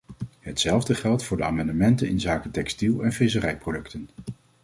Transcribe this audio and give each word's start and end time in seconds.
Hetzelfde 0.39 0.95
geldt 0.95 1.23
voor 1.23 1.37
de 1.37 1.43
amendementen 1.43 2.07
inzake 2.09 2.51
textiel 2.51 3.03
en 3.03 3.13
visserijproducten. 3.13 4.09